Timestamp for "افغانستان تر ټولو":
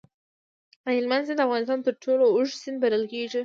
1.47-2.23